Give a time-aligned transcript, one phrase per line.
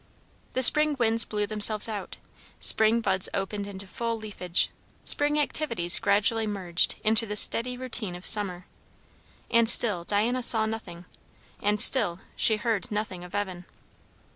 [0.53, 2.17] The spring winds blew themselves out;
[2.59, 4.71] spring buds opened into full leafage;
[5.03, 8.65] spring activities gradually merged into the steady routine of summer;
[9.51, 11.05] and still Diana saw nothing,
[11.61, 13.65] and still she heard nothing of Evan.